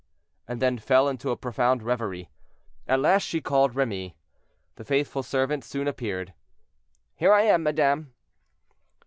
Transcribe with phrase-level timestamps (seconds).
[0.47, 2.31] and then fell into a profound reverie.
[2.87, 4.17] At last she called Remy.
[4.77, 6.33] The faithful servant soon appeared.
[7.13, 8.11] "Here I am, madame."